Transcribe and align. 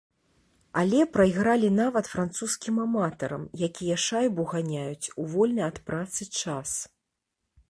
Але 0.83 0.99
прайгралі 1.17 1.69
нават 1.81 2.05
французскім 2.13 2.75
аматарам, 2.87 3.43
якія 3.69 4.01
шайбу 4.07 4.49
ганяюць 4.55 5.07
у 5.21 5.31
вольны 5.37 5.61
ад 5.71 5.77
працы 5.93 6.33
час. 6.43 6.69